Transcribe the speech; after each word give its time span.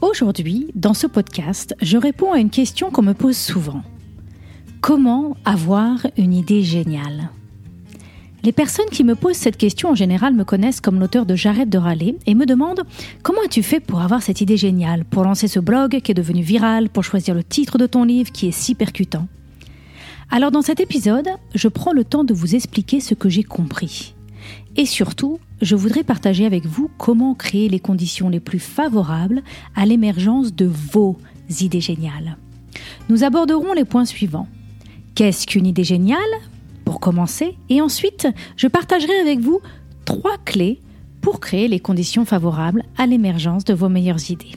Aujourd'hui, 0.00 0.70
dans 0.76 0.94
ce 0.94 1.08
podcast, 1.08 1.74
je 1.82 1.98
réponds 1.98 2.32
à 2.32 2.38
une 2.38 2.50
question 2.50 2.92
qu'on 2.92 3.02
me 3.02 3.14
pose 3.14 3.36
souvent. 3.36 3.82
Comment 4.80 5.36
avoir 5.44 6.06
une 6.16 6.32
idée 6.32 6.62
géniale? 6.62 7.30
Les 8.44 8.52
personnes 8.52 8.90
qui 8.92 9.02
me 9.02 9.16
posent 9.16 9.36
cette 9.36 9.56
question 9.56 9.90
en 9.90 9.96
général 9.96 10.34
me 10.34 10.44
connaissent 10.44 10.80
comme 10.80 11.00
l'auteur 11.00 11.26
de 11.26 11.34
J'arrête 11.34 11.68
de 11.68 11.78
râler 11.78 12.16
et 12.26 12.36
me 12.36 12.46
demandent 12.46 12.84
comment 13.24 13.40
as-tu 13.44 13.64
fait 13.64 13.80
pour 13.80 14.00
avoir 14.00 14.22
cette 14.22 14.40
idée 14.40 14.56
géniale, 14.56 15.04
pour 15.04 15.24
lancer 15.24 15.48
ce 15.48 15.58
blog 15.58 16.00
qui 16.00 16.12
est 16.12 16.14
devenu 16.14 16.42
viral, 16.42 16.90
pour 16.90 17.02
choisir 17.02 17.34
le 17.34 17.42
titre 17.42 17.76
de 17.76 17.86
ton 17.86 18.04
livre 18.04 18.30
qui 18.30 18.46
est 18.46 18.52
si 18.52 18.76
percutant? 18.76 19.26
Alors 20.30 20.52
dans 20.52 20.62
cet 20.62 20.78
épisode, 20.78 21.28
je 21.56 21.66
prends 21.66 21.92
le 21.92 22.04
temps 22.04 22.22
de 22.22 22.34
vous 22.34 22.54
expliquer 22.54 23.00
ce 23.00 23.14
que 23.14 23.28
j'ai 23.28 23.42
compris. 23.42 24.14
Et 24.76 24.86
surtout, 24.86 25.38
je 25.60 25.76
voudrais 25.76 26.04
partager 26.04 26.46
avec 26.46 26.66
vous 26.66 26.90
comment 26.98 27.34
créer 27.34 27.68
les 27.68 27.80
conditions 27.80 28.28
les 28.28 28.40
plus 28.40 28.60
favorables 28.60 29.42
à 29.74 29.86
l'émergence 29.86 30.54
de 30.54 30.66
vos 30.66 31.16
idées 31.60 31.80
géniales. 31.80 32.36
Nous 33.08 33.24
aborderons 33.24 33.72
les 33.72 33.84
points 33.84 34.04
suivants. 34.04 34.48
Qu'est-ce 35.14 35.46
qu'une 35.46 35.66
idée 35.66 35.84
géniale? 35.84 36.18
Pour 36.84 37.00
commencer, 37.00 37.56
et 37.68 37.80
ensuite, 37.80 38.28
je 38.56 38.66
partagerai 38.66 39.18
avec 39.20 39.40
vous 39.40 39.60
trois 40.04 40.38
clés 40.44 40.80
pour 41.20 41.40
créer 41.40 41.68
les 41.68 41.80
conditions 41.80 42.24
favorables 42.24 42.84
à 42.96 43.06
l'émergence 43.06 43.64
de 43.64 43.74
vos 43.74 43.88
meilleures 43.88 44.30
idées. 44.30 44.54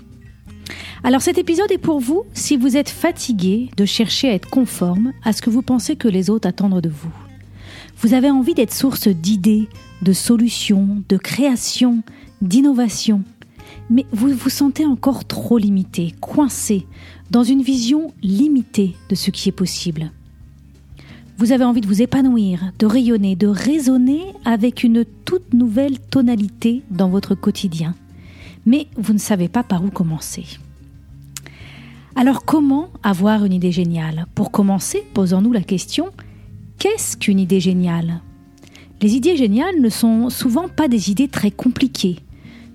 Alors 1.04 1.22
cet 1.22 1.40
épisode 1.40 1.72
est 1.72 1.80
pour 1.80 2.00
vous 2.00 2.24
si 2.34 2.58
vous 2.58 2.78
êtes 2.78 2.90
fatigué 2.90 3.72
de 3.76 3.86
chercher 3.86 4.30
à 4.30 4.34
être 4.34 4.50
conforme 4.50 5.14
à 5.24 5.34
ce 5.34 5.42
que 5.42 5.50
vous 5.50 5.64
pensez 5.64 5.96
que 5.96 6.08
les 6.08 6.30
autres 6.30 6.48
attendent 6.48 6.80
de 6.80 6.90
vous. 6.90 7.12
Vous 8.02 8.16
avez 8.16 8.32
envie 8.32 8.56
d'être 8.56 8.74
source 8.74 9.08
d'idées, 9.08 9.70
de 10.02 10.12
solutions, 10.12 11.04
de 11.08 11.18
création, 11.18 12.02
d'innovation. 12.42 13.22
Mais 13.92 14.08
vous 14.12 14.30
vous 14.30 14.50
sentez 14.50 14.88
encore 14.88 15.26
trop 15.26 15.60
limité, 15.60 16.16
coincé, 16.20 16.88
dans 17.30 17.44
une 17.44 17.62
vision 17.62 18.12
limitée 18.24 18.96
de 19.10 19.14
ce 19.14 19.30
qui 19.30 19.50
est 19.50 19.52
possible. 19.54 20.12
Vous 21.38 21.52
avez 21.52 21.64
envie 21.64 21.82
de 21.82 21.88
vous 21.88 22.02
épanouir, 22.02 22.72
de 22.80 22.88
rayonner, 22.88 23.36
de 23.36 23.46
résonner 23.46 24.22
avec 24.46 24.84
une 24.84 25.06
toute 25.24 25.54
nouvelle 25.54 26.00
tonalité 26.00 26.82
dans 26.90 27.10
votre 27.10 27.36
quotidien. 27.36 27.94
Mais 28.66 28.88
vous 28.98 29.14
ne 29.14 29.20
savez 29.20 29.48
pas 29.48 29.64
par 29.64 29.86
où 29.86 29.92
commencer. 29.92 30.46
Alors 32.16 32.46
comment 32.46 32.90
avoir 33.04 33.46
une 33.46 33.54
idée 33.54 33.72
géniale? 33.72 34.26
Pour 34.34 34.50
commencer, 34.50 35.04
posons-nous 35.14 35.54
la 35.54 35.62
question, 35.62 36.10
qu'est-ce 36.82 37.16
qu'une 37.16 37.40
idée 37.40 37.60
géniale? 37.60 38.22
Les 39.04 39.14
idées 39.14 39.38
géniales 39.38 39.80
ne 39.80 39.90
sont 39.90 40.32
souvent 40.32 40.68
pas 40.68 40.88
des 40.88 41.12
idées 41.12 41.28
très 41.28 41.52
compliquées. 41.52 42.18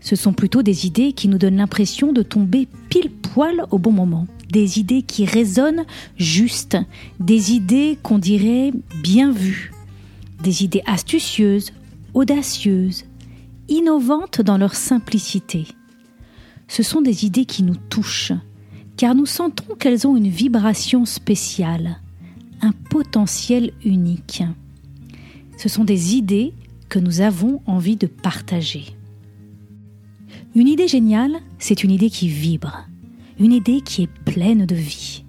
Ce 0.00 0.14
sont 0.14 0.32
plutôt 0.32 0.62
des 0.62 0.86
idées 0.86 1.12
qui 1.12 1.26
nous 1.26 1.38
donnent 1.38 1.56
l'impression 1.56 2.12
de 2.12 2.22
tomber 2.22 2.68
pile 2.88 3.10
poil 3.10 3.66
au 3.72 3.78
bon 3.78 3.90
moment. 3.90 4.28
Des 4.48 4.78
idées 4.78 5.02
qui 5.02 5.24
résonnent 5.24 5.84
juste. 6.16 6.76
Des 7.18 7.50
idées 7.52 7.98
qu'on 8.00 8.20
dirait 8.20 8.70
bien 9.02 9.32
vues. 9.32 9.72
Des 10.40 10.62
idées 10.62 10.84
astucieuses, 10.86 11.72
audacieuses, 12.14 13.06
innovantes 13.68 14.40
dans 14.40 14.56
leur 14.56 14.76
simplicité. 14.76 15.66
Ce 16.68 16.84
sont 16.84 17.00
des 17.00 17.24
idées 17.24 17.44
qui 17.44 17.64
nous 17.64 17.76
touchent, 17.90 18.34
car 18.96 19.16
nous 19.16 19.26
sentons 19.26 19.74
qu'elles 19.74 20.06
ont 20.06 20.16
une 20.16 20.28
vibration 20.28 21.06
spéciale, 21.06 21.98
un 22.62 22.72
potentiel 22.90 23.72
unique 23.84 24.42
ce 25.56 25.68
sont 25.68 25.84
des 25.84 26.14
idées 26.14 26.52
que 26.88 26.98
nous 26.98 27.20
avons 27.20 27.60
envie 27.66 27.96
de 27.96 28.06
partager. 28.06 28.84
Une 30.54 30.68
idée 30.68 30.88
géniale, 30.88 31.36
c'est 31.58 31.82
une 31.82 31.90
idée 31.90 32.10
qui 32.10 32.28
vibre, 32.28 32.86
une 33.38 33.52
idée 33.52 33.80
qui 33.80 34.04
est 34.04 34.10
pleine 34.24 34.66
de 34.66 34.74
vie. 34.74 35.24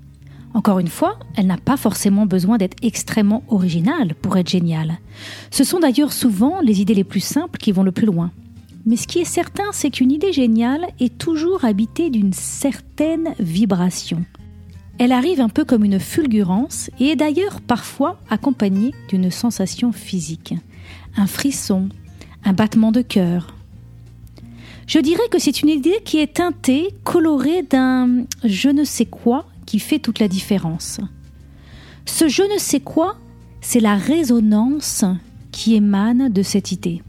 Encore 0.53 0.79
une 0.79 0.87
fois, 0.87 1.19
elle 1.35 1.47
n'a 1.47 1.57
pas 1.57 1.77
forcément 1.77 2.25
besoin 2.25 2.57
d'être 2.57 2.77
extrêmement 2.81 3.43
originale 3.47 4.15
pour 4.21 4.37
être 4.37 4.49
géniale. 4.49 4.99
Ce 5.51 5.63
sont 5.63 5.79
d'ailleurs 5.79 6.13
souvent 6.13 6.61
les 6.61 6.81
idées 6.81 6.93
les 6.93 7.03
plus 7.03 7.19
simples 7.19 7.59
qui 7.59 7.71
vont 7.71 7.83
le 7.83 7.91
plus 7.91 8.07
loin. 8.07 8.31
Mais 8.85 8.95
ce 8.95 9.07
qui 9.07 9.19
est 9.19 9.25
certain, 9.25 9.65
c'est 9.73 9.89
qu'une 9.89 10.11
idée 10.11 10.31
géniale 10.31 10.87
est 10.99 11.17
toujours 11.17 11.65
habitée 11.65 12.09
d'une 12.09 12.33
certaine 12.33 13.33
vibration, 13.37 14.23
elle 14.99 15.11
arrive 15.11 15.41
un 15.41 15.49
peu 15.49 15.63
comme 15.63 15.85
une 15.85 15.99
fulgurance 15.99 16.89
et 16.99 17.09
est 17.09 17.15
d'ailleurs 17.15 17.61
parfois 17.61 18.19
accompagnée 18.29 18.93
d'une 19.09 19.29
sensation 19.29 19.91
physique, 19.91 20.55
un 21.15 21.27
frisson, 21.27 21.89
un 22.43 22.53
battement 22.53 22.91
de 22.91 23.01
cœur. 23.01 23.53
Je 24.87 24.99
dirais 24.99 25.27
que 25.29 25.39
c'est 25.39 25.61
une 25.61 25.69
idée 25.69 25.99
qui 26.05 26.19
est 26.19 26.35
teintée, 26.35 26.89
colorée 27.03 27.61
d'un 27.61 28.23
je 28.43 28.69
ne 28.69 28.83
sais 28.85 29.05
quoi 29.05 29.45
qui 29.65 29.79
fait 29.79 29.99
toute 29.99 30.19
la 30.19 30.27
différence. 30.27 30.99
Ce 32.05 32.29
je 32.29 32.43
ne 32.43 32.57
sais 32.57 32.79
quoi, 32.79 33.17
c'est 33.61 33.81
la 33.81 33.95
résonance 33.95 35.03
qui 35.51 35.75
émane 35.75 36.29
de 36.29 36.41
cette 36.41 36.71
idée. 36.71 37.03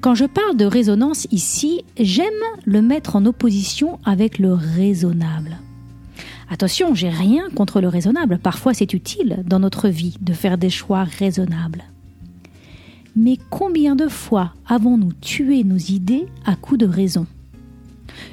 Quand 0.00 0.14
je 0.14 0.26
parle 0.26 0.56
de 0.56 0.66
résonance 0.66 1.26
ici, 1.32 1.84
j'aime 1.98 2.28
le 2.64 2.82
mettre 2.82 3.16
en 3.16 3.24
opposition 3.26 3.98
avec 4.04 4.38
le 4.38 4.52
raisonnable. 4.52 5.58
Attention, 6.50 6.94
j'ai 6.94 7.10
rien 7.10 7.50
contre 7.54 7.80
le 7.80 7.88
raisonnable. 7.88 8.38
Parfois, 8.38 8.72
c'est 8.72 8.94
utile 8.94 9.42
dans 9.46 9.58
notre 9.58 9.88
vie 9.88 10.16
de 10.20 10.32
faire 10.32 10.56
des 10.56 10.70
choix 10.70 11.04
raisonnables. 11.04 11.84
Mais 13.16 13.36
combien 13.50 13.96
de 13.96 14.08
fois 14.08 14.54
avons-nous 14.66 15.12
tué 15.12 15.64
nos 15.64 15.76
idées 15.76 16.26
à 16.46 16.54
coup 16.56 16.76
de 16.76 16.86
raison? 16.86 17.26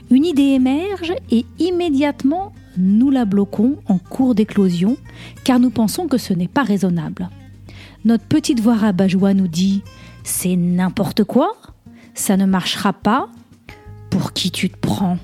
Une 0.09 0.25
idée 0.25 0.53
émerge 0.53 1.13
et 1.31 1.45
immédiatement 1.59 2.53
nous 2.77 3.09
la 3.09 3.25
bloquons 3.25 3.77
en 3.87 3.97
cours 3.97 4.35
d'éclosion 4.35 4.97
car 5.43 5.59
nous 5.59 5.69
pensons 5.69 6.07
que 6.07 6.17
ce 6.17 6.33
n'est 6.33 6.47
pas 6.47 6.63
raisonnable. 6.63 7.29
Notre 8.05 8.25
petite 8.25 8.59
voix 8.59 8.75
rabat-joie 8.75 9.33
nous 9.33 9.47
dit 9.47 9.81
C'est 10.23 10.55
n'importe 10.55 11.23
quoi, 11.23 11.55
ça 12.13 12.37
ne 12.37 12.45
marchera 12.45 12.93
pas, 12.93 13.29
pour 14.09 14.33
qui 14.33 14.51
tu 14.51 14.69
te 14.69 14.77
prends? 14.77 15.17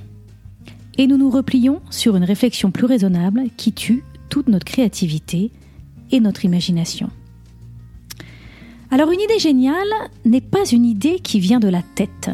Et 0.97 1.07
nous 1.07 1.17
nous 1.17 1.29
replions 1.29 1.81
sur 1.89 2.15
une 2.15 2.23
réflexion 2.23 2.71
plus 2.71 2.85
raisonnable 2.85 3.43
qui 3.57 3.73
tue 3.73 4.03
toute 4.29 4.49
notre 4.49 4.65
créativité 4.65 5.51
et 6.11 6.19
notre 6.19 6.45
imagination. 6.45 7.09
Alors 8.89 9.11
une 9.11 9.21
idée 9.21 9.39
géniale 9.39 9.75
n'est 10.25 10.41
pas 10.41 10.65
une 10.65 10.85
idée 10.85 11.19
qui 11.19 11.39
vient 11.39 11.59
de 11.59 11.69
la 11.69 11.81
tête, 11.81 12.29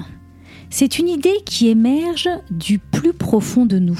c'est 0.69 1.00
une 1.00 1.07
idée 1.07 1.41
qui 1.45 1.69
émerge 1.69 2.29
du 2.51 2.78
plus 2.79 3.13
profond 3.13 3.66
de 3.66 3.79
nous. 3.79 4.00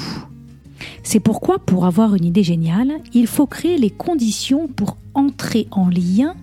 C'est 1.02 1.20
pourquoi 1.20 1.58
pour 1.58 1.86
avoir 1.86 2.14
une 2.14 2.24
idée 2.24 2.42
géniale, 2.42 3.00
il 3.14 3.26
faut 3.26 3.46
créer 3.46 3.78
les 3.78 3.90
conditions 3.90 4.68
pour 4.68 4.96
entrer 5.14 5.66
en 5.70 5.88
lien 5.88 6.34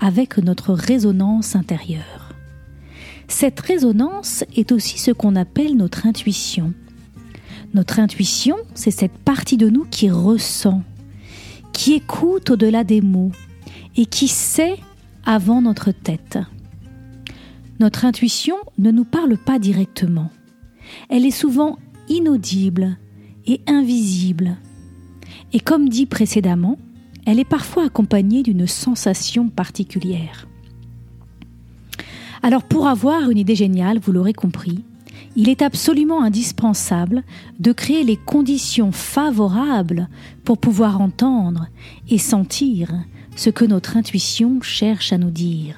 avec 0.00 0.38
notre 0.38 0.72
résonance 0.72 1.56
intérieure. 1.56 2.34
Cette 3.28 3.60
résonance 3.60 4.44
est 4.56 4.72
aussi 4.72 4.98
ce 4.98 5.10
qu'on 5.10 5.36
appelle 5.36 5.76
notre 5.76 6.06
intuition, 6.06 6.72
notre 7.74 8.00
intuition, 8.00 8.56
c'est 8.74 8.90
cette 8.90 9.16
partie 9.16 9.56
de 9.56 9.68
nous 9.68 9.84
qui 9.84 10.10
ressent, 10.10 10.82
qui 11.72 11.94
écoute 11.94 12.50
au-delà 12.50 12.84
des 12.84 13.00
mots 13.00 13.32
et 13.96 14.06
qui 14.06 14.28
sait 14.28 14.76
avant 15.24 15.62
notre 15.62 15.90
tête. 15.90 16.38
Notre 17.80 18.04
intuition 18.04 18.56
ne 18.78 18.90
nous 18.90 19.04
parle 19.04 19.36
pas 19.38 19.58
directement. 19.58 20.30
Elle 21.08 21.24
est 21.24 21.30
souvent 21.30 21.78
inaudible 22.08 22.98
et 23.46 23.60
invisible. 23.66 24.56
Et 25.52 25.60
comme 25.60 25.88
dit 25.88 26.06
précédemment, 26.06 26.78
elle 27.26 27.38
est 27.38 27.44
parfois 27.44 27.86
accompagnée 27.86 28.42
d'une 28.42 28.66
sensation 28.66 29.48
particulière. 29.48 30.46
Alors 32.42 32.64
pour 32.64 32.86
avoir 32.86 33.30
une 33.30 33.38
idée 33.38 33.54
géniale, 33.54 33.98
vous 33.98 34.12
l'aurez 34.12 34.32
compris, 34.32 34.84
il 35.36 35.48
est 35.48 35.62
absolument 35.62 36.22
indispensable 36.22 37.22
de 37.58 37.72
créer 37.72 38.04
les 38.04 38.16
conditions 38.16 38.92
favorables 38.92 40.08
pour 40.44 40.58
pouvoir 40.58 41.00
entendre 41.00 41.68
et 42.08 42.18
sentir 42.18 42.92
ce 43.36 43.50
que 43.50 43.64
notre 43.64 43.96
intuition 43.96 44.60
cherche 44.60 45.12
à 45.12 45.18
nous 45.18 45.30
dire. 45.30 45.76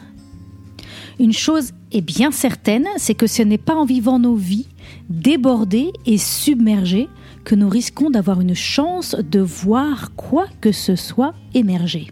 Une 1.20 1.32
chose 1.32 1.70
est 1.92 2.00
bien 2.00 2.32
certaine, 2.32 2.88
c'est 2.96 3.14
que 3.14 3.28
ce 3.28 3.42
n'est 3.42 3.58
pas 3.58 3.76
en 3.76 3.84
vivant 3.84 4.18
nos 4.18 4.34
vies 4.34 4.66
débordés 5.08 5.92
et 6.06 6.18
submergés 6.18 7.08
que 7.44 7.54
nous 7.54 7.68
risquons 7.68 8.10
d'avoir 8.10 8.40
une 8.40 8.54
chance 8.54 9.14
de 9.14 9.40
voir 9.40 10.12
quoi 10.16 10.46
que 10.60 10.72
ce 10.72 10.96
soit 10.96 11.34
émerger. 11.52 12.08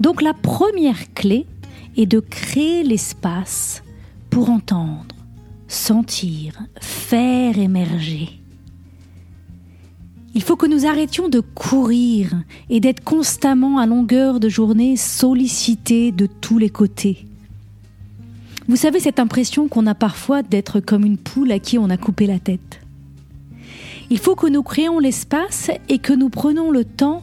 Donc 0.00 0.20
la 0.20 0.34
première 0.34 1.14
clé 1.14 1.46
est 1.96 2.06
de 2.06 2.20
créer 2.20 2.82
l'espace 2.82 3.82
pour 4.30 4.50
entendre, 4.50 5.13
sentir, 5.68 6.62
faire 6.80 7.58
émerger. 7.58 8.40
Il 10.34 10.42
faut 10.42 10.56
que 10.56 10.66
nous 10.66 10.84
arrêtions 10.84 11.28
de 11.28 11.40
courir 11.40 12.30
et 12.68 12.80
d'être 12.80 13.04
constamment 13.04 13.78
à 13.78 13.86
longueur 13.86 14.40
de 14.40 14.48
journée 14.48 14.96
sollicités 14.96 16.10
de 16.10 16.26
tous 16.26 16.58
les 16.58 16.70
côtés. 16.70 17.26
Vous 18.66 18.76
savez 18.76 18.98
cette 18.98 19.20
impression 19.20 19.68
qu'on 19.68 19.86
a 19.86 19.94
parfois 19.94 20.42
d'être 20.42 20.80
comme 20.80 21.04
une 21.04 21.18
poule 21.18 21.52
à 21.52 21.58
qui 21.58 21.78
on 21.78 21.90
a 21.90 21.96
coupé 21.96 22.26
la 22.26 22.38
tête. 22.38 22.80
Il 24.10 24.18
faut 24.18 24.34
que 24.34 24.46
nous 24.46 24.62
créons 24.62 24.98
l'espace 24.98 25.70
et 25.88 25.98
que 25.98 26.12
nous 26.12 26.30
prenons 26.30 26.70
le 26.70 26.84
temps 26.84 27.22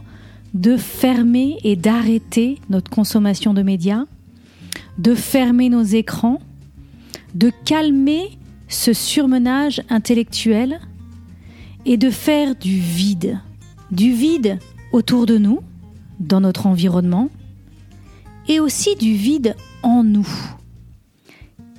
de 0.54 0.78
fermer 0.78 1.58
et 1.64 1.76
d'arrêter 1.76 2.60
notre 2.70 2.92
consommation 2.92 3.54
de 3.54 3.62
médias, 3.62 4.06
de 4.98 5.16
fermer 5.16 5.70
nos 5.70 5.84
écrans, 5.84 6.40
de 7.36 7.52
calmer 7.66 8.38
ce 8.68 8.94
surmenage 8.94 9.82
intellectuel 9.90 10.80
et 11.86 11.98
de 11.98 12.10
faire 12.10 12.56
du 12.56 12.80
vide. 12.80 13.40
Du 13.92 14.14
vide 14.14 14.60
autour 14.94 15.26
de 15.26 15.38
nous, 15.38 15.60
dans 16.20 16.42
notre 16.42 16.68
environnement, 16.68 17.30
et 18.48 18.60
aussi 18.60 18.96
du 18.96 19.14
vide 19.14 19.56
en 19.84 20.04
nous. 20.04 20.28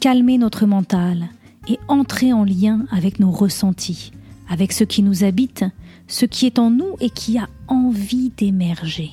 Calmer 0.01 0.39
notre 0.39 0.67
mental 0.67 1.29
et 1.69 1.79
entrer 1.89 2.33
en 2.33 2.45
lien 2.45 2.87
avec 2.91 3.21
nos 3.21 3.31
ressentis, 3.31 4.13
avec 4.49 4.73
ce 4.73 4.85
qui 4.85 5.03
nous 5.03 5.25
habite, 5.25 5.65
ce 6.09 6.27
qui 6.27 6.47
est 6.47 6.59
en 6.59 6.71
nous 6.71 6.97
et 7.01 7.11
qui 7.11 7.39
a 7.39 7.49
envie 7.69 8.31
d'émerger. 8.37 9.13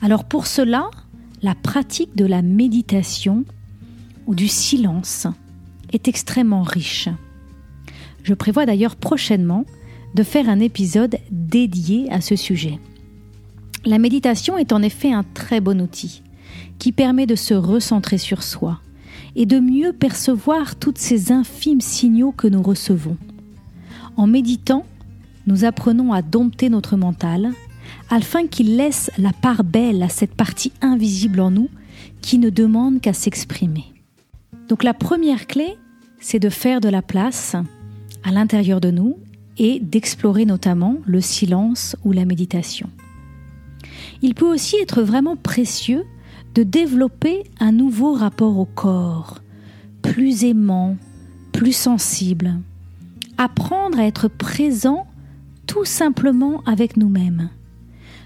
Alors 0.00 0.24
pour 0.24 0.46
cela, 0.46 0.90
la 1.42 1.54
pratique 1.54 2.16
de 2.16 2.24
la 2.24 2.42
méditation 2.42 3.44
ou 4.26 4.34
du 4.34 4.48
silence 4.48 5.26
est 5.92 6.08
extrêmement 6.08 6.62
riche. 6.62 7.08
Je 8.22 8.34
prévois 8.34 8.66
d'ailleurs 8.66 8.96
prochainement 8.96 9.64
de 10.14 10.22
faire 10.22 10.48
un 10.48 10.60
épisode 10.60 11.16
dédié 11.30 12.10
à 12.10 12.20
ce 12.20 12.36
sujet. 12.36 12.78
La 13.84 13.98
méditation 13.98 14.58
est 14.58 14.72
en 14.72 14.82
effet 14.82 15.12
un 15.12 15.24
très 15.34 15.60
bon 15.60 15.80
outil 15.80 16.22
qui 16.78 16.92
permet 16.92 17.26
de 17.26 17.34
se 17.34 17.54
recentrer 17.54 18.18
sur 18.18 18.42
soi 18.42 18.80
et 19.36 19.46
de 19.46 19.60
mieux 19.60 19.92
percevoir 19.92 20.76
toutes 20.76 20.98
ces 20.98 21.30
infimes 21.30 21.80
signaux 21.80 22.32
que 22.32 22.48
nous 22.48 22.62
recevons. 22.62 23.16
En 24.16 24.26
méditant, 24.26 24.84
nous 25.46 25.64
apprenons 25.64 26.12
à 26.12 26.22
dompter 26.22 26.68
notre 26.70 26.96
mental 26.96 27.52
afin 28.10 28.46
qu'il 28.46 28.76
laisse 28.76 29.10
la 29.18 29.32
part 29.32 29.62
belle 29.62 30.02
à 30.02 30.08
cette 30.08 30.34
partie 30.34 30.72
invisible 30.80 31.40
en 31.40 31.50
nous 31.50 31.68
qui 32.22 32.38
ne 32.38 32.50
demande 32.50 33.00
qu'à 33.00 33.12
s'exprimer. 33.12 33.95
Donc 34.68 34.82
la 34.82 34.94
première 34.94 35.46
clé, 35.46 35.76
c'est 36.20 36.38
de 36.38 36.48
faire 36.48 36.80
de 36.80 36.88
la 36.88 37.02
place 37.02 37.56
à 38.24 38.30
l'intérieur 38.32 38.80
de 38.80 38.90
nous 38.90 39.16
et 39.58 39.80
d'explorer 39.80 40.44
notamment 40.44 40.96
le 41.06 41.20
silence 41.20 41.96
ou 42.04 42.12
la 42.12 42.24
méditation. 42.24 42.90
Il 44.22 44.34
peut 44.34 44.46
aussi 44.46 44.76
être 44.76 45.02
vraiment 45.02 45.36
précieux 45.36 46.04
de 46.54 46.62
développer 46.62 47.44
un 47.60 47.72
nouveau 47.72 48.12
rapport 48.12 48.58
au 48.58 48.64
corps, 48.64 49.40
plus 50.02 50.44
aimant, 50.44 50.96
plus 51.52 51.72
sensible. 51.72 52.58
Apprendre 53.38 53.98
à 53.98 54.06
être 54.06 54.28
présent 54.28 55.06
tout 55.66 55.84
simplement 55.84 56.62
avec 56.64 56.96
nous-mêmes, 56.96 57.50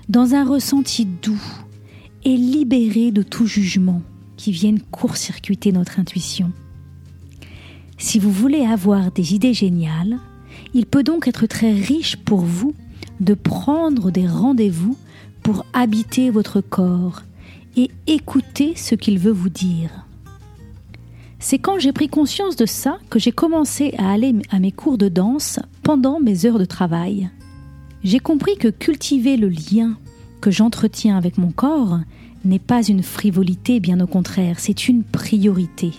dans 0.09 0.35
un 0.35 0.45
ressenti 0.45 1.07
doux 1.07 1.43
et 2.25 2.37
libéré 2.37 3.11
de 3.11 3.23
tout 3.23 3.47
jugement 3.47 4.03
qui 4.41 4.53
vienne 4.53 4.81
court-circuiter 4.81 5.71
notre 5.71 6.01
intuition. 6.01 6.51
Si 7.99 8.19
vous 8.19 8.33
voulez 8.33 8.65
avoir 8.65 9.13
des 9.13 9.35
idées 9.35 9.53
géniales, 9.53 10.19
il 10.73 10.87
peut 10.87 11.03
donc 11.03 11.29
être 11.29 11.45
très 11.45 11.73
riche 11.73 12.17
pour 12.17 12.41
vous 12.41 12.75
de 13.21 13.35
prendre 13.35 14.11
des 14.11 14.27
rendez-vous 14.27 14.97
pour 15.43 15.67
habiter 15.75 16.31
votre 16.31 16.63
corps 16.63 17.21
et 17.77 17.91
écouter 18.07 18.73
ce 18.77 18.95
qu'il 18.95 19.19
veut 19.19 19.31
vous 19.31 19.51
dire. 19.51 20.07
C'est 21.39 21.59
quand 21.59 21.79
j'ai 21.79 21.93
pris 21.93 22.09
conscience 22.09 22.57
de 22.57 22.65
ça 22.67 22.99
que 23.11 23.19
j'ai 23.19 23.33
commencé 23.33 23.95
à 23.99 24.11
aller 24.11 24.35
à 24.49 24.59
mes 24.59 24.73
cours 24.73 24.97
de 24.97 25.11
danse 25.11 25.61
pendant 25.83 26.19
mes 26.19 26.47
heures 26.47 26.59
de 26.59 26.65
travail. 26.65 27.29
J'ai 28.05 28.21
compris 28.21 28.57
que 28.57 28.69
cultiver 28.69 29.37
le 29.37 29.51
lien 29.51 29.99
que 30.41 30.51
j'entretiens 30.51 31.19
avec 31.19 31.37
mon 31.37 31.51
corps 31.51 32.01
n'est 32.45 32.59
pas 32.59 32.83
une 32.83 33.03
frivolité, 33.03 33.81
bien 33.81 34.01
au 34.01 34.07
contraire, 34.07 34.59
c'est 34.59 34.89
une 34.89 35.03
priorité 35.05 35.93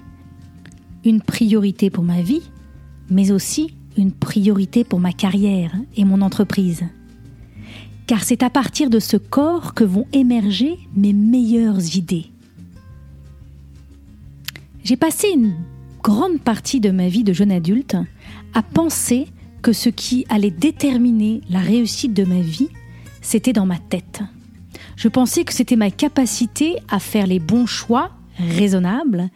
une 1.03 1.21
priorité 1.21 1.89
pour 1.89 2.03
ma 2.03 2.21
vie, 2.21 2.43
mais 3.09 3.31
aussi 3.31 3.73
une 3.97 4.11
priorité 4.11 4.83
pour 4.83 4.99
ma 4.99 5.11
carrière 5.11 5.73
et 5.95 6.05
mon 6.05 6.21
entreprise. 6.21 6.83
Car 8.07 8.23
c'est 8.23 8.43
à 8.43 8.49
partir 8.49 8.89
de 8.89 8.99
ce 8.99 9.17
corps 9.17 9.73
que 9.73 9.83
vont 9.83 10.05
émerger 10.13 10.77
mes 10.95 11.13
meilleures 11.13 11.95
idées. 11.95 12.25
J'ai 14.83 14.97
passé 14.97 15.27
une 15.33 15.53
grande 16.03 16.39
partie 16.39 16.79
de 16.79 16.89
ma 16.89 17.07
vie 17.07 17.23
de 17.23 17.33
jeune 17.33 17.51
adulte 17.51 17.95
à 18.53 18.63
penser 18.63 19.27
que 19.61 19.73
ce 19.73 19.89
qui 19.89 20.25
allait 20.29 20.51
déterminer 20.51 21.41
la 21.49 21.59
réussite 21.59 22.13
de 22.13 22.23
ma 22.23 22.41
vie, 22.41 22.69
c'était 23.21 23.53
dans 23.53 23.67
ma 23.67 23.77
tête. 23.77 24.23
Je 25.01 25.07
pensais 25.07 25.45
que 25.45 25.51
c'était 25.51 25.77
ma 25.77 25.89
capacité 25.89 26.75
à 26.88 27.00
faire 27.00 27.25
les 27.25 27.39
bons 27.39 27.65
choix 27.65 28.12
raisonnable 28.38 29.31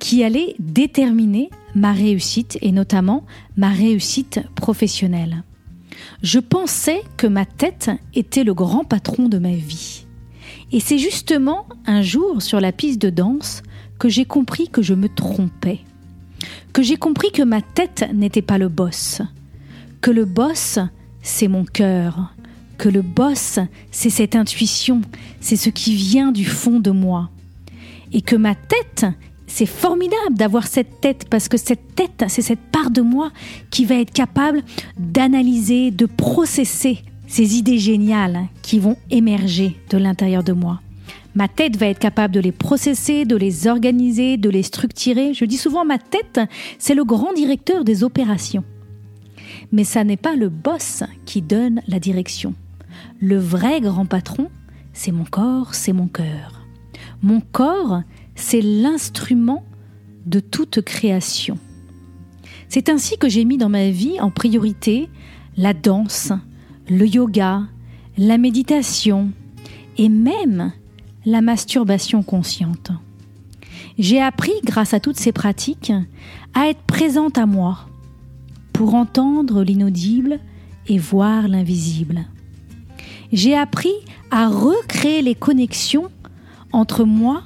qui 0.00 0.24
allait 0.24 0.56
déterminer 0.58 1.50
ma 1.76 1.92
réussite 1.92 2.58
et 2.62 2.72
notamment 2.72 3.24
ma 3.56 3.68
réussite 3.68 4.40
professionnelle. 4.56 5.44
Je 6.24 6.40
pensais 6.40 7.04
que 7.16 7.28
ma 7.28 7.44
tête 7.44 7.92
était 8.16 8.42
le 8.42 8.54
grand 8.54 8.82
patron 8.82 9.28
de 9.28 9.38
ma 9.38 9.52
vie. 9.52 10.04
Et 10.72 10.80
c'est 10.80 10.98
justement 10.98 11.68
un 11.86 12.02
jour 12.02 12.42
sur 12.42 12.60
la 12.60 12.72
piste 12.72 13.00
de 13.00 13.10
danse 13.10 13.62
que 14.00 14.08
j'ai 14.08 14.24
compris 14.24 14.66
que 14.68 14.82
je 14.82 14.94
me 14.94 15.08
trompais. 15.08 15.78
Que 16.72 16.82
j'ai 16.82 16.96
compris 16.96 17.30
que 17.30 17.44
ma 17.44 17.62
tête 17.62 18.04
n'était 18.12 18.42
pas 18.42 18.58
le 18.58 18.68
boss. 18.68 19.22
Que 20.00 20.10
le 20.10 20.24
boss, 20.24 20.80
c'est 21.22 21.46
mon 21.46 21.64
cœur. 21.64 22.33
Que 22.78 22.88
le 22.88 23.02
boss, 23.02 23.58
c'est 23.90 24.10
cette 24.10 24.34
intuition, 24.36 25.00
c'est 25.40 25.56
ce 25.56 25.70
qui 25.70 25.94
vient 25.94 26.32
du 26.32 26.44
fond 26.44 26.80
de 26.80 26.90
moi 26.90 27.30
et 28.14 28.22
que 28.22 28.36
ma 28.36 28.54
tête, 28.54 29.04
c'est 29.46 29.66
formidable 29.66 30.36
d'avoir 30.36 30.66
cette 30.66 31.00
tête 31.00 31.26
parce 31.28 31.48
que 31.48 31.58
cette 31.58 31.94
tête, 31.94 32.24
c'est 32.28 32.42
cette 32.42 32.60
part 32.72 32.90
de 32.90 33.02
moi 33.02 33.30
qui 33.70 33.84
va 33.84 33.96
être 33.96 34.12
capable 34.12 34.62
d'analyser, 34.98 35.90
de 35.90 36.06
processer 36.06 37.00
ces 37.26 37.56
idées 37.56 37.78
géniales 37.78 38.46
qui 38.62 38.78
vont 38.78 38.96
émerger 39.10 39.76
de 39.90 39.98
l'intérieur 39.98 40.44
de 40.44 40.52
moi. 40.52 40.80
Ma 41.34 41.48
tête 41.48 41.76
va 41.76 41.86
être 41.86 41.98
capable 41.98 42.32
de 42.32 42.40
les 42.40 42.52
processer, 42.52 43.24
de 43.24 43.34
les 43.34 43.66
organiser, 43.66 44.36
de 44.36 44.48
les 44.48 44.62
structurer. 44.62 45.34
Je 45.34 45.44
dis 45.44 45.56
souvent 45.56 45.84
ma 45.84 45.98
tête, 45.98 46.40
c'est 46.78 46.94
le 46.94 47.04
grand 47.04 47.32
directeur 47.32 47.84
des 47.84 48.04
opérations. 48.04 48.62
Mais 49.72 49.82
ça 49.82 50.04
n'est 50.04 50.16
pas 50.16 50.36
le 50.36 50.48
boss 50.48 51.02
qui 51.26 51.42
donne 51.42 51.82
la 51.88 51.98
direction. 51.98 52.54
Le 53.20 53.38
vrai 53.38 53.80
grand 53.80 54.06
patron, 54.06 54.50
c'est 54.92 55.12
mon 55.12 55.24
corps, 55.24 55.74
c'est 55.74 55.92
mon 55.92 56.08
cœur. 56.08 56.66
Mon 57.22 57.40
corps, 57.40 58.02
c'est 58.34 58.60
l'instrument 58.60 59.64
de 60.26 60.40
toute 60.40 60.82
création. 60.82 61.58
C'est 62.68 62.88
ainsi 62.88 63.18
que 63.18 63.28
j'ai 63.28 63.44
mis 63.44 63.58
dans 63.58 63.68
ma 63.68 63.90
vie 63.90 64.20
en 64.20 64.30
priorité 64.30 65.08
la 65.56 65.74
danse, 65.74 66.32
le 66.88 67.06
yoga, 67.06 67.62
la 68.18 68.38
méditation 68.38 69.30
et 69.96 70.08
même 70.08 70.72
la 71.24 71.40
masturbation 71.40 72.22
consciente. 72.22 72.90
J'ai 73.98 74.20
appris, 74.20 74.52
grâce 74.64 74.92
à 74.92 75.00
toutes 75.00 75.18
ces 75.18 75.32
pratiques, 75.32 75.92
à 76.52 76.68
être 76.68 76.82
présente 76.82 77.38
à 77.38 77.46
moi, 77.46 77.86
pour 78.72 78.94
entendre 78.94 79.62
l'inaudible 79.62 80.40
et 80.88 80.98
voir 80.98 81.46
l'invisible. 81.46 82.26
J'ai 83.32 83.56
appris 83.56 83.94
à 84.30 84.48
recréer 84.48 85.22
les 85.22 85.34
connexions 85.34 86.10
entre 86.72 87.04
moi 87.04 87.42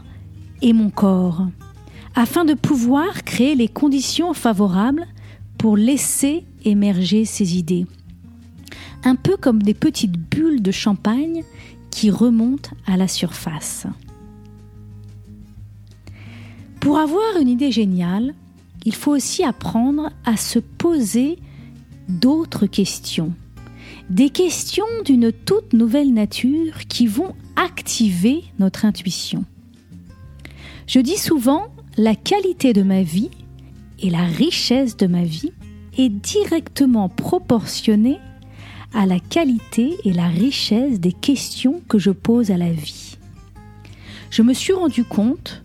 et 0.63 0.73
mon 0.73 0.91
corps, 0.91 1.47
afin 2.15 2.45
de 2.45 2.55
pouvoir 2.55 3.25
créer 3.25 3.55
les 3.55 3.69
conditions 3.69 4.35
favorables 4.35 5.07
pour 5.59 5.77
laisser 5.77 6.45
émerger 6.65 7.25
ces 7.25 7.57
idées. 7.57 7.87
Un 9.05 9.15
peu 9.15 9.37
comme 9.37 9.63
des 9.63 9.75
petites 9.75 10.19
bulles 10.19 10.63
de 10.63 10.71
champagne 10.73 11.45
qui 11.91 12.11
remontent 12.11 12.71
à 12.87 12.97
la 12.97 13.09
surface. 13.09 13.87
Pour 16.81 16.99
avoir 16.99 17.37
une 17.41 17.49
idée 17.49 17.73
géniale, 17.73 18.35
il 18.85 18.95
faut 18.95 19.13
aussi 19.13 19.45
apprendre 19.45 20.11
à 20.25 20.37
se 20.37 20.59
poser 20.59 21.39
d'autres 22.09 22.67
questions. 22.67 23.35
Des 24.11 24.31
questions 24.31 24.87
d'une 25.05 25.33
toute 25.33 25.75
nouvelle 25.75 26.15
nature 26.15 26.87
qui 26.89 27.07
vont 27.07 27.35
activer 27.57 28.43
notre 28.59 28.87
intuition. 28.87 29.45
Je 30.87 31.01
dis 31.01 31.19
souvent, 31.19 31.67
la 31.99 32.15
qualité 32.15 32.73
de 32.73 32.83
ma 32.83 33.03
vie 33.03 33.31
et 33.99 34.09
la 34.09 34.25
richesse 34.25 34.97
de 34.97 35.07
ma 35.07 35.25
vie 35.25 35.53
est 35.99 36.09
directement 36.09 37.11
proportionnée 37.11 38.19
à 38.95 39.05
la 39.05 39.21
qualité 39.21 39.95
et 40.05 40.15
la 40.15 40.29
richesse 40.29 41.01
des 41.01 41.13
questions 41.13 41.83
que 41.87 41.99
je 41.99 42.11
pose 42.11 42.51
à 42.51 42.57
la 42.57 42.73
vie. 42.73 43.19
Je 44.31 44.41
me 44.41 44.55
suis 44.55 44.73
rendu 44.73 45.05
compte 45.05 45.63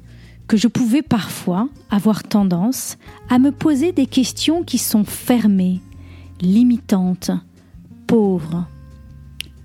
que 0.47 0.57
je 0.57 0.67
pouvais 0.67 1.01
parfois 1.01 1.69
avoir 1.89 2.23
tendance 2.23 2.97
à 3.29 3.39
me 3.39 3.53
poser 3.53 3.93
des 3.93 4.05
questions 4.05 4.63
qui 4.63 4.79
sont 4.79 5.05
fermées, 5.05 5.79
limitantes, 6.41 7.31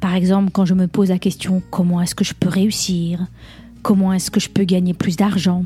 Par 0.00 0.14
exemple, 0.14 0.50
quand 0.52 0.64
je 0.64 0.74
me 0.74 0.86
pose 0.86 1.10
la 1.10 1.18
question 1.18 1.62
comment 1.70 2.00
est-ce 2.00 2.14
que 2.14 2.24
je 2.24 2.32
peux 2.32 2.48
réussir? 2.48 3.26
Comment 3.82 4.12
est-ce 4.12 4.30
que 4.30 4.40
je 4.40 4.48
peux 4.48 4.64
gagner 4.64 4.94
plus 4.94 5.16
d'argent? 5.16 5.64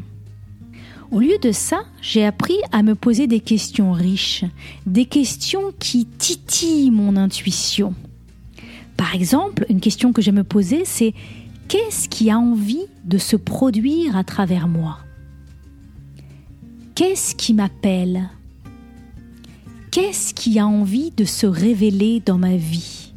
Au 1.12 1.20
lieu 1.20 1.38
de 1.40 1.52
ça, 1.52 1.82
j'ai 2.00 2.24
appris 2.24 2.56
à 2.72 2.82
me 2.82 2.94
poser 2.94 3.26
des 3.28 3.40
questions 3.40 3.92
riches, 3.92 4.44
des 4.86 5.04
questions 5.04 5.72
qui 5.78 6.06
titillent 6.06 6.90
mon 6.90 7.16
intuition. 7.16 7.94
Par 8.96 9.14
exemple, 9.14 9.64
une 9.68 9.80
question 9.80 10.12
que 10.12 10.22
je 10.22 10.32
me 10.32 10.42
poser, 10.42 10.84
c'est 10.84 11.14
qu'est-ce 11.68 12.08
qui 12.08 12.30
a 12.30 12.38
envie 12.38 12.86
de 13.04 13.18
se 13.18 13.36
produire 13.36 14.16
à 14.16 14.24
travers 14.24 14.66
moi? 14.66 14.98
Qu'est-ce 16.94 17.34
qui 17.34 17.54
m'appelle? 17.54 18.28
Qu'est-ce 19.92 20.32
qui 20.32 20.58
a 20.58 20.66
envie 20.66 21.10
de 21.10 21.26
se 21.26 21.46
révéler 21.46 22.22
dans 22.24 22.38
ma 22.38 22.56
vie? 22.56 23.12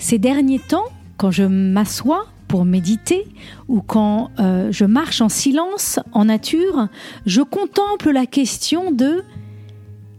Ces 0.00 0.18
derniers 0.18 0.58
temps, 0.58 0.88
quand 1.18 1.30
je 1.30 1.44
m'assois 1.44 2.26
pour 2.48 2.64
méditer 2.64 3.28
ou 3.68 3.80
quand 3.80 4.32
euh, 4.40 4.72
je 4.72 4.84
marche 4.84 5.20
en 5.20 5.28
silence 5.28 6.00
en 6.10 6.24
nature, 6.24 6.88
je 7.26 7.42
contemple 7.42 8.10
la 8.10 8.26
question 8.26 8.90
de 8.90 9.22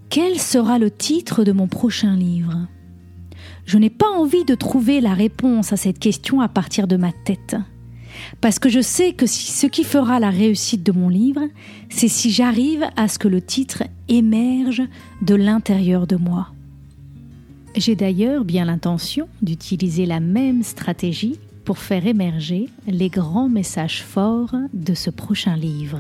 quel 0.10 0.40
sera 0.40 0.80
le 0.80 0.92
titre 0.92 1.44
de 1.44 1.52
mon 1.52 1.68
prochain 1.68 2.16
livre? 2.16 2.68
Je 3.66 3.78
n'ai 3.78 3.90
pas 3.90 4.10
envie 4.10 4.46
de 4.46 4.56
trouver 4.56 5.02
la 5.02 5.14
réponse 5.14 5.74
à 5.74 5.78
cette 5.78 6.00
question 6.00 6.40
à 6.40 6.48
partir 6.48 6.88
de 6.88 6.96
ma 6.96 7.12
tête 7.12 7.58
parce 8.42 8.60
que 8.60 8.70
je 8.70 8.82
sais 8.82 9.14
que 9.14 9.26
ce 9.26 9.68
qui 9.68 9.84
fera 9.84 10.20
la 10.20 10.30
réussite 10.30 10.84
de 10.84 10.92
mon 10.92 11.10
livre, 11.10 11.42
c'est 11.90 12.08
si 12.08 12.32
j'arrive 12.32 12.86
à 12.96 13.08
ce 13.08 13.20
que 13.20 13.28
le 13.28 13.42
titre 13.42 13.84
émerge 14.08 14.84
de 15.22 15.36
l'intérieur 15.36 16.08
de 16.08 16.16
moi. 16.16 16.50
J'ai 17.76 17.96
d'ailleurs 17.96 18.44
bien 18.44 18.66
l'intention 18.66 19.28
d'utiliser 19.42 20.06
la 20.06 20.20
même 20.20 20.64
stratégie 20.64 21.38
pour 21.64 21.78
faire 21.78 22.08
émerger 22.08 22.70
les 22.88 23.10
grands 23.10 23.50
messages 23.50 24.02
forts 24.02 24.56
de 24.74 24.94
ce 24.94 25.10
prochain 25.10 25.56
livre. 25.56 26.00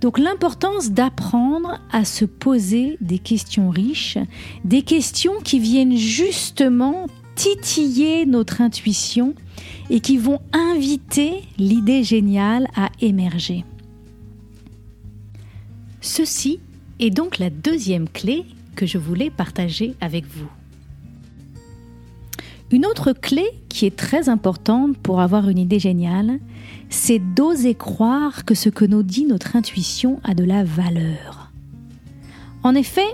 Donc 0.00 0.18
l'importance 0.18 0.90
d'apprendre 0.90 1.80
à 1.90 2.04
se 2.04 2.24
poser 2.24 2.98
des 3.00 3.18
questions 3.18 3.70
riches, 3.70 4.18
des 4.64 4.82
questions 4.82 5.40
qui 5.42 5.58
viennent 5.58 5.96
justement 5.96 7.06
titiller 7.36 8.26
notre 8.26 8.60
intuition 8.60 9.34
et 9.90 10.00
qui 10.00 10.18
vont 10.18 10.40
inviter 10.52 11.42
l'idée 11.58 12.02
géniale 12.02 12.66
à 12.74 12.90
émerger. 13.00 13.64
Ceci 16.00 16.58
est 16.98 17.10
donc 17.10 17.38
la 17.38 17.50
deuxième 17.50 18.08
clé 18.08 18.44
que 18.74 18.86
je 18.86 18.98
voulais 18.98 19.30
partager 19.30 19.94
avec 20.00 20.24
vous. 20.26 20.48
Une 22.72 22.84
autre 22.84 23.12
clé 23.12 23.44
qui 23.68 23.86
est 23.86 23.94
très 23.94 24.28
importante 24.28 24.96
pour 24.98 25.20
avoir 25.20 25.48
une 25.48 25.58
idée 25.58 25.78
géniale, 25.78 26.40
c'est 26.88 27.20
d'oser 27.20 27.74
croire 27.74 28.44
que 28.44 28.54
ce 28.54 28.68
que 28.68 28.84
nous 28.84 29.04
dit 29.04 29.24
notre 29.24 29.54
intuition 29.54 30.20
a 30.24 30.34
de 30.34 30.42
la 30.42 30.64
valeur. 30.64 31.52
En 32.64 32.74
effet, 32.74 33.06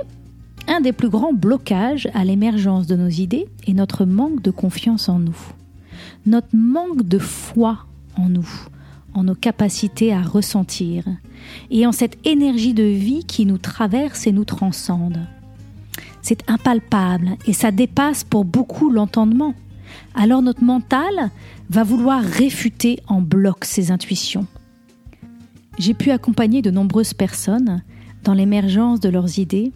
un 0.68 0.80
des 0.80 0.92
plus 0.92 1.08
grands 1.08 1.32
blocages 1.32 2.08
à 2.14 2.24
l'émergence 2.24 2.86
de 2.86 2.96
nos 2.96 3.08
idées 3.08 3.46
est 3.66 3.72
notre 3.72 4.04
manque 4.04 4.42
de 4.42 4.50
confiance 4.50 5.08
en 5.08 5.18
nous 5.18 5.36
notre 6.26 6.54
manque 6.54 7.02
de 7.02 7.18
foi 7.18 7.86
en 8.16 8.28
nous, 8.28 8.48
en 9.14 9.24
nos 9.24 9.34
capacités 9.34 10.12
à 10.12 10.22
ressentir, 10.22 11.04
et 11.70 11.86
en 11.86 11.92
cette 11.92 12.18
énergie 12.26 12.74
de 12.74 12.82
vie 12.82 13.24
qui 13.24 13.46
nous 13.46 13.58
traverse 13.58 14.26
et 14.26 14.32
nous 14.32 14.44
transcende. 14.44 15.18
C'est 16.20 16.48
impalpable 16.48 17.36
et 17.46 17.52
ça 17.52 17.72
dépasse 17.72 18.22
pour 18.22 18.44
beaucoup 18.44 18.90
l'entendement. 18.90 19.54
Alors 20.14 20.40
notre 20.40 20.62
mental 20.62 21.30
va 21.68 21.82
vouloir 21.82 22.22
réfuter 22.22 23.00
en 23.08 23.20
bloc 23.20 23.64
ces 23.64 23.90
intuitions. 23.90 24.46
J'ai 25.78 25.94
pu 25.94 26.10
accompagner 26.10 26.62
de 26.62 26.70
nombreuses 26.70 27.14
personnes 27.14 27.82
dans 28.22 28.34
l'émergence 28.34 29.00
de 29.00 29.08
leurs 29.08 29.38
idées 29.38 29.72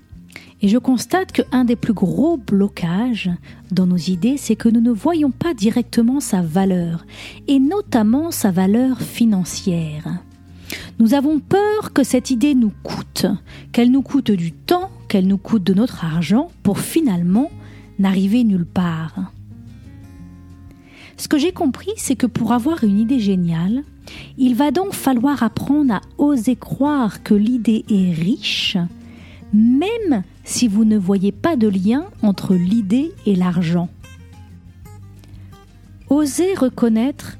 et 0.63 0.69
je 0.69 0.79
constate 0.79 1.33
qu'un 1.33 1.65
des 1.65 1.77
plus 1.77 1.93
gros 1.93 2.37
blocages 2.37 3.31
dans 3.71 3.87
nos 3.87 3.97
idées, 3.97 4.37
c'est 4.37 4.57
que 4.57 4.69
nous 4.69 4.81
ne 4.81 4.91
voyons 4.91 5.31
pas 5.31 5.55
directement 5.55 6.21
sa 6.21 6.41
valeur, 6.41 7.05
et 7.47 7.59
notamment 7.59 8.31
sa 8.31 8.51
valeur 8.51 9.01
financière. 9.01 10.23
Nous 10.99 11.15
avons 11.15 11.41
peur 11.41 11.93
que 11.93 12.03
cette 12.03 12.31
idée 12.31 12.55
nous 12.55 12.73
coûte, 12.83 13.27
qu'elle 13.73 13.91
nous 13.91 14.03
coûte 14.03 14.31
du 14.31 14.53
temps, 14.53 14.91
qu'elle 15.09 15.27
nous 15.27 15.39
coûte 15.39 15.63
de 15.63 15.75
notre 15.75 16.05
argent, 16.05 16.51
pour 16.63 16.79
finalement 16.79 17.51
n'arriver 17.99 18.45
nulle 18.45 18.67
part. 18.67 19.33
Ce 21.19 21.29
que 21.29 21.39
j'ai 21.39 21.53
compris, 21.53 21.93
c'est 21.97 22.17
que 22.17 22.27
pour 22.27 22.53
avoir 22.53 22.85
une 22.85 22.99
idée 22.99 23.21
géniale, 23.21 23.85
il 24.39 24.55
va 24.55 24.71
donc 24.71 24.93
falloir 24.93 25.43
apprendre 25.43 25.95
à 25.95 26.01
oser 26.19 26.57
croire 26.57 27.23
que 27.23 27.35
l'idée 27.35 27.85
est 27.91 28.13
riche, 28.13 28.77
même 29.53 30.23
si 30.47 30.69
vous 30.69 30.85
ne 30.85 30.97
voyez 30.97 31.33
pas 31.33 31.57
de 31.57 31.69
lien 31.69 32.07
entre 32.23 32.55
l'idée 32.55 33.13
et 33.27 33.35
l'argent. 33.35 33.91
Osez 36.09 36.55
reconnaître 36.55 37.37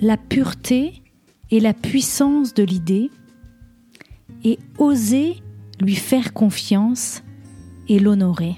la 0.00 0.16
pureté 0.16 1.02
et 1.50 1.60
la 1.60 1.74
puissance 1.74 2.54
de 2.54 2.64
l'idée 2.64 3.10
et 4.42 4.58
osez 4.78 5.36
lui 5.80 5.94
faire 5.94 6.32
confiance 6.32 7.22
et 7.88 7.98
l'honorer. 7.98 8.56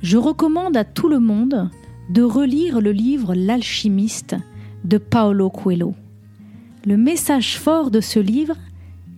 Je 0.00 0.16
recommande 0.16 0.76
à 0.76 0.84
tout 0.84 1.08
le 1.08 1.20
monde 1.20 1.70
de 2.08 2.22
relire 2.22 2.80
le 2.80 2.92
livre 2.92 3.34
L'alchimiste 3.34 4.36
de 4.84 4.96
Paolo 4.98 5.50
Coelho. 5.50 5.94
Le 6.86 6.96
message 6.96 7.58
fort 7.58 7.90
de 7.90 8.00
ce 8.00 8.18
livre 8.18 8.56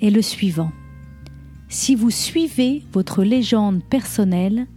est 0.03 0.11
le 0.11 0.21
suivant. 0.21 0.73
Si 1.77 1.97
vous 1.97 2.13
suivez 2.13 2.85
votre 2.93 3.25
légende 3.25 3.83
personnelle, 3.83 4.69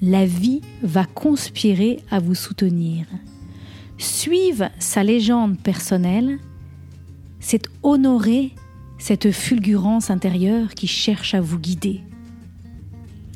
la 0.00 0.24
vie 0.26 0.60
va 0.80 1.04
conspirer 1.04 1.98
à 2.08 2.20
vous 2.20 2.36
soutenir. 2.36 3.04
Suivre 3.98 4.70
sa 4.78 5.02
légende 5.02 5.58
personnelle, 5.58 6.38
c'est 7.40 7.64
honorer 7.82 8.52
cette 8.96 9.32
fulgurance 9.32 10.08
intérieure 10.08 10.74
qui 10.74 10.86
cherche 10.86 11.34
à 11.34 11.40
vous 11.40 11.58
guider. 11.58 12.00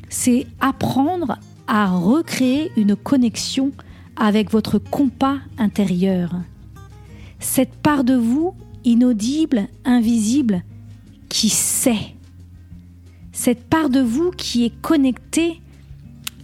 C'est 0.09 0.47
apprendre 0.61 1.37
à 1.67 1.91
recréer 1.91 2.71
une 2.77 2.95
connexion 2.95 3.73
avec 4.15 4.53
votre 4.53 4.79
compas 4.79 5.39
intérieur. 5.59 6.37
Cette 7.41 7.75
part 7.75 8.05
de 8.05 8.15
vous, 8.15 8.55
inaudible, 8.85 9.67
invisible, 9.85 10.63
qui 11.29 11.49
sait? 11.49 12.15
Cette 13.41 13.65
part 13.65 13.89
de 13.89 14.01
vous 14.01 14.33
qui 14.33 14.67
est 14.67 14.83
connectée 14.83 15.63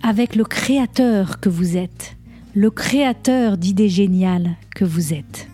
avec 0.02 0.34
le 0.34 0.44
créateur 0.44 1.40
que 1.40 1.50
vous 1.50 1.76
êtes, 1.76 2.16
le 2.54 2.70
créateur 2.70 3.58
d'idées 3.58 3.90
géniales 3.90 4.56
que 4.74 4.86
vous 4.86 5.12
êtes. 5.12 5.46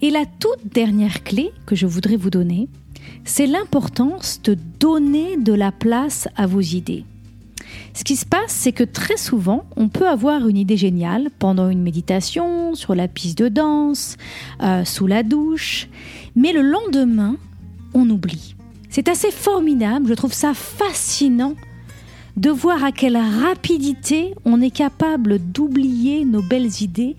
Et 0.00 0.10
la 0.10 0.26
toute 0.26 0.72
dernière 0.72 1.24
clé 1.24 1.50
que 1.66 1.74
je 1.74 1.86
voudrais 1.86 2.14
vous 2.14 2.30
donner, 2.30 2.68
c'est 3.24 3.48
l'importance 3.48 4.40
de 4.44 4.56
donner 4.78 5.36
de 5.38 5.52
la 5.52 5.72
place 5.72 6.28
à 6.36 6.46
vos 6.46 6.60
idées. 6.60 7.04
Ce 7.94 8.04
qui 8.04 8.14
se 8.14 8.26
passe, 8.26 8.52
c'est 8.52 8.70
que 8.70 8.84
très 8.84 9.16
souvent, 9.16 9.64
on 9.74 9.88
peut 9.88 10.08
avoir 10.08 10.46
une 10.46 10.56
idée 10.56 10.76
géniale 10.76 11.30
pendant 11.40 11.68
une 11.68 11.82
méditation, 11.82 12.76
sur 12.76 12.94
la 12.94 13.08
piste 13.08 13.38
de 13.38 13.48
danse, 13.48 14.18
euh, 14.62 14.84
sous 14.84 15.08
la 15.08 15.24
douche, 15.24 15.88
mais 16.36 16.52
le 16.52 16.62
lendemain, 16.62 17.34
on 17.92 18.08
oublie. 18.08 18.53
C'est 18.94 19.08
assez 19.08 19.32
formidable, 19.32 20.06
je 20.06 20.14
trouve 20.14 20.32
ça 20.32 20.54
fascinant 20.54 21.54
de 22.36 22.48
voir 22.48 22.84
à 22.84 22.92
quelle 22.92 23.16
rapidité 23.16 24.36
on 24.44 24.60
est 24.60 24.70
capable 24.70 25.40
d'oublier 25.40 26.24
nos 26.24 26.42
belles 26.42 26.80
idées, 26.80 27.16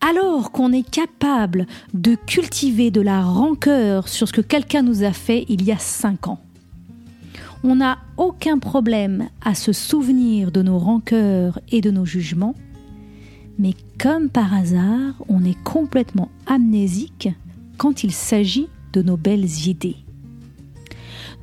Alors 0.00 0.52
qu'on 0.52 0.72
est 0.72 0.88
capable 0.88 1.66
de 1.94 2.14
cultiver 2.14 2.92
de 2.92 3.00
la 3.00 3.22
rancœur 3.22 4.06
sur 4.06 4.28
ce 4.28 4.32
que 4.32 4.40
quelqu'un 4.40 4.82
nous 4.82 5.02
a 5.02 5.12
fait 5.12 5.46
il 5.48 5.64
y 5.64 5.72
a 5.72 5.78
cinq 5.78 6.28
ans, 6.28 6.38
on 7.64 7.74
n'a 7.74 7.98
aucun 8.16 8.60
problème 8.60 9.30
à 9.44 9.56
se 9.56 9.72
souvenir 9.72 10.52
de 10.52 10.62
nos 10.62 10.78
rancœurs 10.78 11.58
et 11.72 11.80
de 11.80 11.90
nos 11.90 12.04
jugements, 12.04 12.54
mais 13.58 13.74
comme 14.00 14.28
par 14.28 14.54
hasard, 14.54 15.14
on 15.28 15.44
est 15.44 15.60
complètement 15.64 16.28
amnésique 16.46 17.30
quand 17.78 18.04
il 18.04 18.12
s'agit 18.12 18.68
de 18.92 19.02
nos 19.02 19.16
belles 19.16 19.66
idées. 19.66 19.96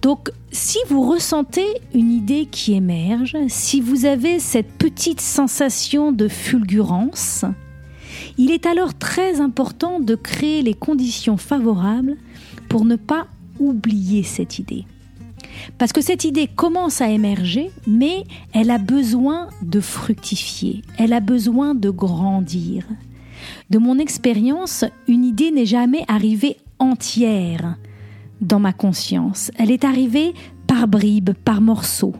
Donc, 0.01 0.29
si 0.51 0.77
vous 0.89 1.09
ressentez 1.09 1.65
une 1.93 2.11
idée 2.11 2.45
qui 2.45 2.73
émerge, 2.73 3.35
si 3.47 3.81
vous 3.81 4.05
avez 4.05 4.39
cette 4.39 4.71
petite 4.71 5.21
sensation 5.21 6.11
de 6.11 6.27
fulgurance, 6.27 7.45
il 8.37 8.51
est 8.51 8.65
alors 8.65 8.93
très 8.93 9.41
important 9.41 9.99
de 9.99 10.15
créer 10.15 10.61
les 10.61 10.73
conditions 10.73 11.37
favorables 11.37 12.17
pour 12.69 12.85
ne 12.85 12.95
pas 12.95 13.27
oublier 13.59 14.23
cette 14.23 14.59
idée. 14.59 14.85
Parce 15.77 15.93
que 15.93 16.01
cette 16.01 16.25
idée 16.25 16.47
commence 16.47 17.01
à 17.01 17.09
émerger, 17.09 17.71
mais 17.87 18.25
elle 18.53 18.71
a 18.71 18.77
besoin 18.77 19.49
de 19.61 19.79
fructifier, 19.79 20.81
elle 20.97 21.13
a 21.13 21.19
besoin 21.19 21.75
de 21.75 21.89
grandir. 21.89 22.85
De 23.69 23.77
mon 23.77 23.99
expérience, 23.99 24.85
une 25.07 25.23
idée 25.23 25.51
n'est 25.51 25.65
jamais 25.65 26.03
arrivée 26.07 26.57
entière 26.79 27.77
dans 28.41 28.59
ma 28.59 28.73
conscience, 28.73 29.51
elle 29.57 29.71
est 29.71 29.83
arrivée 29.83 30.33
par 30.67 30.87
bribes, 30.87 31.31
par 31.45 31.61
morceaux. 31.61 32.15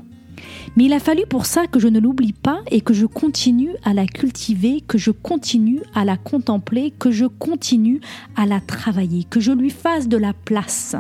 Mais 0.76 0.86
il 0.86 0.94
a 0.94 1.00
fallu 1.00 1.24
pour 1.30 1.46
ça 1.46 1.68
que 1.68 1.80
je 1.80 1.88
ne 1.88 2.00
l'oublie 2.00 2.34
pas 2.34 2.62
et 2.70 2.82
que 2.82 2.94
je 2.94 3.06
continue 3.06 3.72
à 3.84 3.94
la 3.94 4.06
cultiver, 4.06 4.82
que 4.82 4.98
je 4.98 5.12
continue 5.12 5.82
à 5.94 6.04
la 6.04 6.18
contempler, 6.18 6.92
que 6.92 7.12
je 7.12 7.26
continue 7.26 8.02
à 8.36 8.46
la 8.46 8.60
travailler, 8.60 9.24
que 9.24 9.40
je 9.40 9.52
lui 9.52 9.70
fasse 9.70 10.08
de 10.08 10.18
la 10.18 10.34
place. 10.34 10.96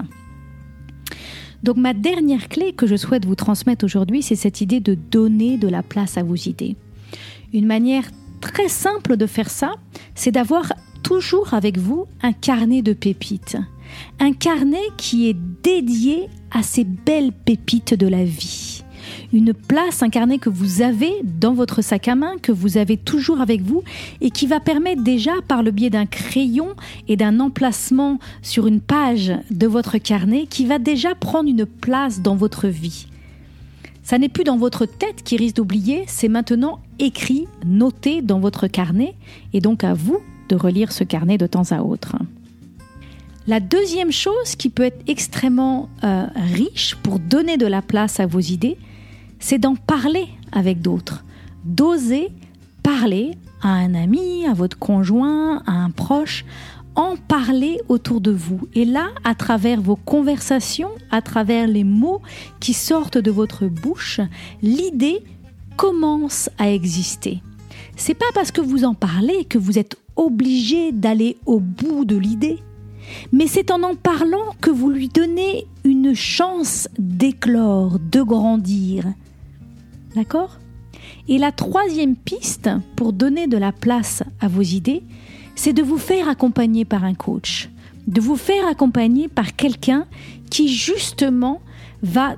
Donc 1.63 1.77
ma 1.77 1.93
dernière 1.93 2.48
clé 2.48 2.74
que 2.74 2.88
je 2.88 2.95
souhaite 2.95 3.25
vous 3.25 3.36
transmettre 3.36 3.84
aujourd'hui, 3.84 4.22
c'est 4.22 4.36
cette 4.36 4.62
idée 4.62 4.79
de 4.79 4.93
donner 4.93 5.57
de 5.57 5.67
la 5.67 5.84
place 5.84 6.17
à 6.17 6.24
vos 6.24 6.36
idées. 6.36 6.75
Une 7.53 7.65
manière 7.65 8.05
très 8.39 8.69
simple 8.69 9.17
de 9.17 9.25
faire 9.25 9.50
ça, 9.50 9.74
c'est 10.13 10.31
d'avoir 10.31 10.72
toujours 11.05 11.53
avec 11.53 11.77
vous 11.77 12.07
un 12.24 12.33
carnet 12.33 12.81
de 12.81 12.93
pépites. 12.93 13.57
Un 14.19 14.33
carnet 14.33 14.88
qui 14.97 15.29
est 15.29 15.38
dédié 15.62 16.27
à 16.50 16.63
ces 16.63 16.83
belles 16.83 17.31
pépites 17.31 17.93
de 17.93 18.07
la 18.07 18.25
vie 18.25 18.81
une 19.33 19.53
place, 19.53 20.01
un 20.01 20.09
carnet 20.09 20.39
que 20.39 20.50
vous 20.50 20.81
avez 20.81 21.12
dans 21.24 21.53
votre 21.53 21.83
sac 21.83 22.07
à 22.07 22.15
main, 22.15 22.38
que 22.41 22.51
vous 22.51 22.77
avez 22.77 22.97
toujours 22.97 23.39
avec 23.39 23.62
vous 23.62 23.83
et 24.19 24.31
qui 24.31 24.47
va 24.47 24.59
permettre 24.59 25.03
déjà 25.03 25.33
par 25.47 25.62
le 25.62 25.69
biais 25.69 25.91
d'un 25.91 26.07
crayon 26.07 26.69
et 27.07 27.15
d'un 27.15 27.39
emplacement 27.39 28.17
sur 28.41 28.65
une 28.65 28.81
page 28.81 29.31
de 29.51 29.67
votre 29.67 30.00
carnet 30.00 30.47
qui 30.47 30.65
va 30.65 30.79
déjà 30.79 31.13
prendre 31.13 31.50
une 31.50 31.67
place 31.67 32.21
dans 32.21 32.35
votre 32.35 32.67
vie. 32.67 33.05
Ça 34.01 34.17
n'est 34.17 34.29
plus 34.29 34.43
dans 34.43 34.57
votre 34.57 34.85
tête 34.88 35.21
qui 35.24 35.38
risque 35.38 35.57
d'oublier, 35.57 36.03
c'est 36.07 36.29
maintenant 36.29 36.79
écrit, 36.97 37.45
noté 37.63 38.24
dans 38.24 38.39
votre 38.39 38.65
carnet 38.65 39.13
et 39.53 39.62
donc 39.62 39.83
à 39.83 39.93
vous 39.93 40.19
de 40.49 40.55
relire 40.55 40.91
ce 40.91 41.03
carnet 41.03 41.37
de 41.37 41.47
temps 41.47 41.71
à 41.71 41.81
autre. 41.81 42.15
La 43.47 43.59
deuxième 43.59 44.11
chose 44.11 44.55
qui 44.57 44.69
peut 44.69 44.83
être 44.83 45.03
extrêmement 45.07 45.89
euh, 46.03 46.25
riche 46.35 46.95
pour 47.03 47.19
donner 47.19 47.57
de 47.57 47.67
la 47.67 47.81
place 47.81 48.19
à 48.19 48.25
vos 48.25 48.39
idées, 48.39 48.77
c'est 49.39 49.59
d'en 49.59 49.75
parler 49.75 50.27
avec 50.51 50.81
d'autres, 50.81 51.23
d'oser 51.63 52.29
parler 52.81 53.31
à 53.61 53.69
un 53.69 53.93
ami, 53.93 54.47
à 54.47 54.53
votre 54.53 54.79
conjoint, 54.79 55.61
à 55.67 55.71
un 55.71 55.91
proche, 55.91 56.45
en 56.95 57.17
parler 57.17 57.79
autour 57.89 58.21
de 58.21 58.31
vous. 58.31 58.67
Et 58.73 58.85
là, 58.85 59.09
à 59.23 59.35
travers 59.35 59.81
vos 59.81 59.95
conversations, 59.95 60.91
à 61.11 61.21
travers 61.21 61.67
les 61.67 61.83
mots 61.83 62.21
qui 62.59 62.73
sortent 62.73 63.17
de 63.17 63.31
votre 63.31 63.65
bouche, 63.65 64.21
l'idée 64.61 65.24
commence 65.77 66.50
à 66.57 66.72
exister. 66.72 67.41
C'est 67.96 68.14
pas 68.14 68.25
parce 68.34 68.51
que 68.51 68.62
vous 68.62 68.84
en 68.84 68.94
parlez 68.94 69.46
que 69.46 69.58
vous 69.58 69.79
êtes 69.79 69.96
obligé 70.16 70.92
d'aller 70.92 71.38
au 71.46 71.60
bout 71.60 72.05
de 72.05 72.16
l'idée, 72.16 72.60
mais 73.31 73.48
c'est 73.48 73.72
en 73.72 73.84
en 73.84 73.96
parlant 73.96 74.53
que 74.62 74.70
vous 74.70 74.90
lui 74.90 75.08
donnez 75.08 75.66
une 75.84 76.14
chance 76.14 76.90
d'éclore, 76.98 78.00
de 78.00 78.22
grandir. 78.22 79.05
D'accord? 80.16 80.60
Et 81.27 81.38
la 81.38 81.51
troisième 81.51 82.16
piste 82.16 82.70
pour 82.96 83.14
donner 83.14 83.48
de 83.48 83.58
la 83.58 83.72
place 83.72 84.24
à 84.40 84.48
vos 84.48 84.62
idées, 84.62 85.03
c'est 85.55 85.74
de 85.74 85.84
vous 85.84 85.98
faire 85.98 86.27
accompagner 86.27 86.86
par 86.86 87.03
un 87.03 87.14
coach, 87.14 87.70
de 88.08 88.22
vous 88.22 88.36
faire 88.36 88.68
accompagner 88.68 89.27
par 89.27 89.55
quelqu'un 89.55 90.05
qui 90.50 90.68
justement 90.68 91.62
va 92.01 92.36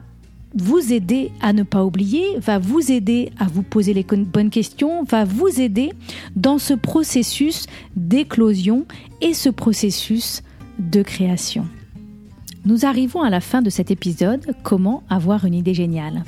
vous 0.56 0.94
aider 0.94 1.32
à 1.42 1.54
ne 1.54 1.64
pas 1.64 1.84
oublier, 1.84 2.38
va 2.40 2.60
vous 2.60 2.92
aider 2.92 3.32
à 3.38 3.46
vous 3.46 3.64
poser 3.64 3.94
les 3.94 4.04
bonnes 4.04 4.50
questions, 4.50 5.04
va 5.04 5.26
vous 5.26 5.60
aider 5.60 5.92
dans 6.36 6.58
ce 6.58 6.74
processus 6.74 7.66
d'éclosion 7.96 8.86
et 9.22 9.34
ce 9.34 9.50
processus 9.50 10.44
de 10.80 11.02
création. 11.02 11.66
Nous 12.66 12.86
arrivons 12.86 13.22
à 13.22 13.30
la 13.30 13.40
fin 13.40 13.62
de 13.62 13.70
cet 13.70 13.92
épisode, 13.92 14.46
comment 14.64 15.04
avoir 15.10 15.46
une 15.46 15.54
idée 15.54 15.74
géniale. 15.74 16.24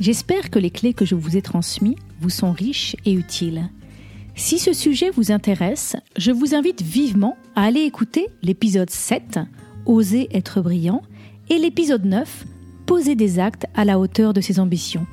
J'espère 0.00 0.50
que 0.50 0.58
les 0.58 0.70
clés 0.70 0.94
que 0.94 1.04
je 1.04 1.14
vous 1.14 1.36
ai 1.36 1.42
transmises 1.42 1.96
vous 2.20 2.30
sont 2.30 2.52
riches 2.52 2.96
et 3.04 3.12
utiles. 3.12 3.68
Si 4.34 4.58
ce 4.58 4.72
sujet 4.72 5.10
vous 5.10 5.32
intéresse, 5.32 5.96
je 6.16 6.30
vous 6.30 6.54
invite 6.54 6.82
vivement 6.82 7.36
à 7.54 7.62
aller 7.62 7.80
écouter 7.80 8.26
l'épisode 8.42 8.90
7, 8.90 9.38
Oser 9.86 10.28
être 10.32 10.60
brillant, 10.60 11.02
et 11.48 11.58
l'épisode 11.58 12.04
9, 12.04 12.44
Poser 12.86 13.16
des 13.16 13.40
actes 13.40 13.66
à 13.74 13.84
la 13.84 13.98
hauteur 13.98 14.32
de 14.32 14.40
ses 14.40 14.60
ambitions. 14.60 15.06